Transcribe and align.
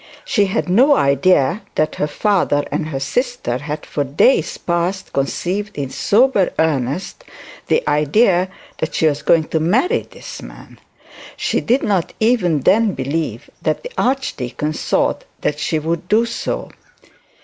She 0.25 0.45
had 0.45 0.67
no 0.67 0.95
idea 0.95 1.61
that 1.75 1.97
her 1.97 2.07
father 2.07 2.65
and 2.71 2.99
sister 2.99 3.59
had 3.59 3.85
for 3.85 4.03
days 4.03 4.57
past 4.57 5.13
conceived 5.13 5.77
in 5.77 5.91
sober 5.91 6.49
earnest 6.57 7.23
the 7.67 7.87
idea 7.87 8.49
that 8.79 8.95
she 8.95 9.05
was 9.05 9.21
going 9.21 9.43
to 9.49 9.59
marry 9.59 10.07
the 10.09 10.25
man. 10.43 10.79
She 11.37 11.61
did 11.61 11.83
not 11.83 12.13
even 12.19 12.61
then 12.61 12.93
believe 12.93 13.51
that 13.61 13.83
the 13.83 13.91
archdeacon 13.95 14.73
thought 14.73 15.23
that 15.41 15.59
she 15.59 15.77
would 15.77 16.07
do 16.07 16.25
so. 16.25 16.71